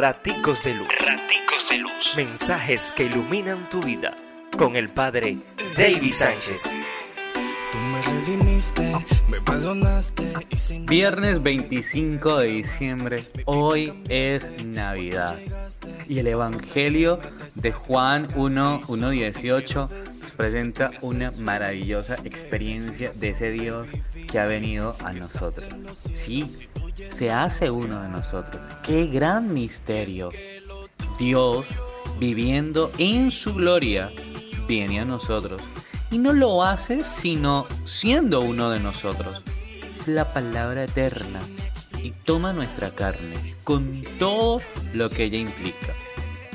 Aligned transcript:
Raticos 0.00 0.64
de 0.64 0.72
Luz. 0.72 0.88
Raticos 0.88 1.68
de 1.68 1.76
Luz. 1.76 2.14
Mensajes 2.16 2.90
que 2.92 3.04
iluminan 3.04 3.68
tu 3.68 3.82
vida. 3.82 4.16
Con 4.56 4.74
el 4.74 4.88
Padre 4.88 5.36
David 5.76 6.10
Sánchez. 6.10 6.70
Viernes 10.88 11.42
25 11.42 12.38
de 12.38 12.46
diciembre, 12.46 13.24
hoy 13.44 13.92
es 14.08 14.48
Navidad. 14.64 15.38
Y 16.08 16.18
el 16.20 16.28
Evangelio 16.28 17.20
de 17.56 17.70
Juan 17.70 18.28
1, 18.34 18.80
1, 18.88 19.10
18 19.10 19.90
nos 20.22 20.32
presenta 20.32 20.92
una 21.02 21.30
maravillosa 21.32 22.16
experiencia 22.24 23.12
de 23.14 23.28
ese 23.28 23.50
Dios 23.50 23.86
que 24.32 24.38
ha 24.38 24.46
venido 24.46 24.96
a 25.04 25.12
nosotros. 25.12 25.66
Sí, 26.14 26.68
se 27.10 27.30
hace 27.30 27.70
uno 27.70 28.02
de 28.02 28.08
nosotros. 28.08 28.62
¡Qué 28.82 29.06
gran 29.06 29.52
misterio! 29.52 30.30
Dios, 31.18 31.66
viviendo 32.18 32.90
en 32.98 33.30
su 33.30 33.54
gloria, 33.54 34.10
viene 34.66 35.00
a 35.00 35.04
nosotros. 35.04 35.60
Y 36.10 36.18
no 36.18 36.32
lo 36.32 36.64
hace 36.64 37.04
sino 37.04 37.66
siendo 37.84 38.40
uno 38.40 38.70
de 38.70 38.80
nosotros. 38.80 39.42
Es 39.94 40.08
la 40.08 40.32
palabra 40.32 40.84
eterna 40.84 41.40
y 42.02 42.12
toma 42.12 42.52
nuestra 42.52 42.90
carne 42.90 43.54
con 43.64 44.02
todo 44.18 44.60
lo 44.94 45.10
que 45.10 45.24
ella 45.24 45.38
implica. 45.38 45.94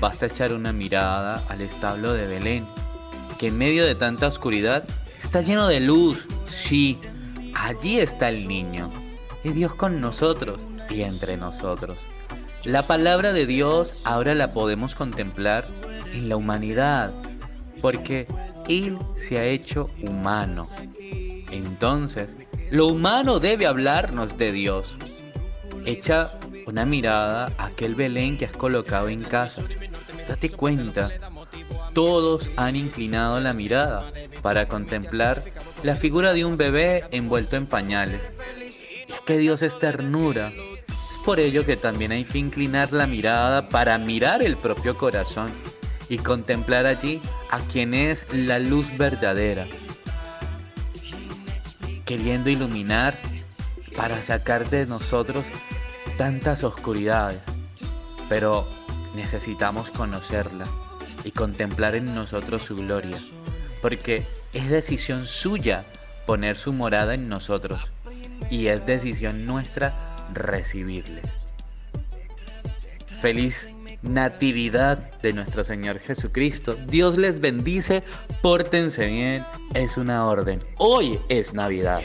Basta 0.00 0.26
echar 0.26 0.52
una 0.52 0.72
mirada 0.72 1.42
al 1.48 1.60
establo 1.60 2.12
de 2.12 2.26
Belén, 2.26 2.66
que 3.38 3.48
en 3.48 3.58
medio 3.58 3.84
de 3.84 3.94
tanta 3.94 4.28
oscuridad 4.28 4.84
está 5.20 5.42
lleno 5.42 5.68
de 5.68 5.80
luz. 5.80 6.26
Sí, 6.48 6.98
allí 7.54 7.98
está 7.98 8.28
el 8.28 8.46
niño 8.46 9.01
es 9.44 9.54
Dios 9.54 9.74
con 9.74 10.00
nosotros 10.00 10.60
y 10.88 11.02
entre 11.02 11.36
nosotros. 11.36 11.98
La 12.64 12.86
palabra 12.86 13.32
de 13.32 13.46
Dios 13.46 14.00
ahora 14.04 14.34
la 14.34 14.52
podemos 14.52 14.94
contemplar 14.94 15.66
en 16.12 16.28
la 16.28 16.36
humanidad, 16.36 17.12
porque 17.80 18.28
Él 18.68 18.98
se 19.16 19.38
ha 19.38 19.44
hecho 19.44 19.90
humano. 20.02 20.68
Entonces, 21.50 22.36
lo 22.70 22.86
humano 22.86 23.40
debe 23.40 23.66
hablarnos 23.66 24.38
de 24.38 24.52
Dios. 24.52 24.96
Echa 25.84 26.38
una 26.66 26.86
mirada 26.86 27.52
a 27.58 27.66
aquel 27.66 27.96
Belén 27.96 28.38
que 28.38 28.46
has 28.46 28.56
colocado 28.56 29.08
en 29.08 29.24
casa. 29.24 29.64
Date 30.28 30.50
cuenta, 30.50 31.10
todos 31.92 32.48
han 32.56 32.76
inclinado 32.76 33.40
la 33.40 33.54
mirada 33.54 34.12
para 34.40 34.68
contemplar 34.68 35.42
la 35.82 35.96
figura 35.96 36.32
de 36.32 36.44
un 36.44 36.56
bebé 36.56 37.04
envuelto 37.10 37.56
en 37.56 37.66
pañales 37.66 38.20
que 39.26 39.38
Dios 39.38 39.62
es 39.62 39.78
ternura. 39.78 40.52
Es 40.88 41.18
por 41.24 41.38
ello 41.38 41.64
que 41.64 41.76
también 41.76 42.12
hay 42.12 42.24
que 42.24 42.38
inclinar 42.38 42.92
la 42.92 43.06
mirada 43.06 43.68
para 43.68 43.98
mirar 43.98 44.42
el 44.42 44.56
propio 44.56 44.96
corazón 44.96 45.50
y 46.08 46.18
contemplar 46.18 46.86
allí 46.86 47.20
a 47.50 47.60
quien 47.60 47.94
es 47.94 48.26
la 48.32 48.58
luz 48.58 48.96
verdadera, 48.98 49.66
queriendo 52.04 52.50
iluminar 52.50 53.18
para 53.96 54.20
sacar 54.20 54.68
de 54.68 54.86
nosotros 54.86 55.46
tantas 56.18 56.64
oscuridades. 56.64 57.40
Pero 58.28 58.66
necesitamos 59.14 59.90
conocerla 59.90 60.66
y 61.24 61.30
contemplar 61.30 61.94
en 61.94 62.14
nosotros 62.14 62.64
su 62.64 62.76
gloria, 62.76 63.16
porque 63.80 64.26
es 64.52 64.68
decisión 64.68 65.26
suya 65.26 65.84
poner 66.26 66.56
su 66.56 66.72
morada 66.72 67.14
en 67.14 67.28
nosotros 67.28 67.80
y 68.52 68.66
es 68.66 68.84
decisión 68.84 69.46
nuestra 69.46 70.28
recibirle. 70.34 71.22
Feliz 73.22 73.68
Natividad 74.02 74.98
de 75.22 75.32
nuestro 75.32 75.64
Señor 75.64 76.00
Jesucristo. 76.00 76.76
Dios 76.86 77.16
les 77.16 77.40
bendice, 77.40 78.02
pórtense 78.42 79.06
bien, 79.06 79.44
es 79.72 79.96
una 79.96 80.26
orden. 80.26 80.62
Hoy 80.76 81.18
es 81.30 81.54
Navidad. 81.54 82.02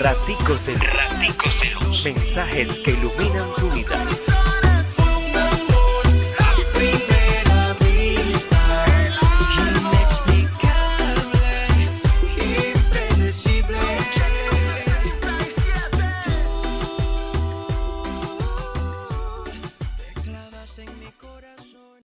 Raticos 0.00 0.66
de 0.66 0.74
Raticos. 0.74 2.02
Mensajes 2.02 2.80
que 2.80 2.90
iluminan 2.92 3.48
tu 3.58 3.70
vida. 3.70 4.04